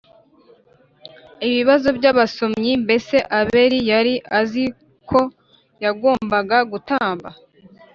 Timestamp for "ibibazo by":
1.47-2.05